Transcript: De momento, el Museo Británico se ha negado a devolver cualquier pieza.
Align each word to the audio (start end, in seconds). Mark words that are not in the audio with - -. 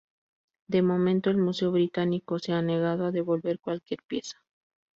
De 0.67 0.81
momento, 0.81 1.29
el 1.29 1.37
Museo 1.37 1.71
Británico 1.71 2.39
se 2.39 2.53
ha 2.53 2.61
negado 2.63 3.05
a 3.05 3.11
devolver 3.11 3.59
cualquier 3.59 3.99
pieza. 4.07 4.41